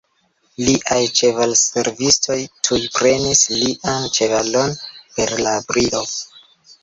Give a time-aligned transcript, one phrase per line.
[0.67, 4.75] Liaj ĉevalservistoj tuj prenis lian ĉevalon
[5.19, 6.03] per la brido.